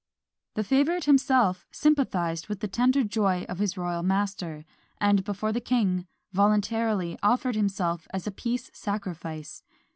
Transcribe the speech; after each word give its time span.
The 0.55 0.63
favourite 0.63 1.03
himself 1.03 1.67
sympathised 1.71 2.49
with 2.49 2.59
the 2.59 2.67
tender 2.67 3.03
joy 3.03 3.45
of 3.47 3.59
his 3.59 3.77
royal 3.77 4.01
master; 4.01 4.65
and, 4.99 5.23
before 5.23 5.51
the 5.53 5.61
king, 5.61 6.07
voluntarily 6.31 7.19
offered 7.21 7.55
himself 7.55 8.07
as 8.11 8.25
a 8.25 8.31
peace 8.31 8.71
sacrifice. 8.73 9.61